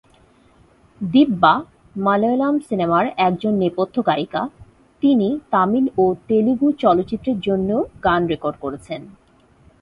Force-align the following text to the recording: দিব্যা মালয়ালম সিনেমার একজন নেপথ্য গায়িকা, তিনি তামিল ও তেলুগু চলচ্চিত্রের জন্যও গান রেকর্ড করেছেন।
দিব্যা 1.01 1.53
মালয়ালম 1.95 2.55
সিনেমার 2.59 3.05
একজন 3.17 3.53
নেপথ্য 3.55 3.95
গায়িকা, 4.07 4.41
তিনি 5.03 5.27
তামিল 5.51 5.85
ও 5.97 6.05
তেলুগু 6.27 6.67
চলচ্চিত্রের 6.83 7.37
জন্যও 7.39 7.81
গান 8.03 8.21
রেকর্ড 8.27 8.55
করেছেন। 8.61 9.01